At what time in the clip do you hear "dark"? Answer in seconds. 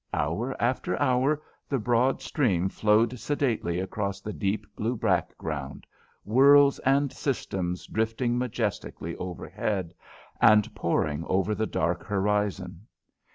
11.67-12.03